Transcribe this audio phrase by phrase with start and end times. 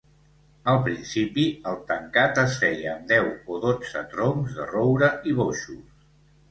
[0.71, 1.43] Al principi
[1.73, 5.89] el tancat es feia amb deu o dotze troncs de roure i boixos.